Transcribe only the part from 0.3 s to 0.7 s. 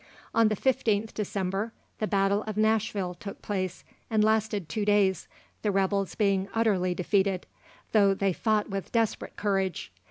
On the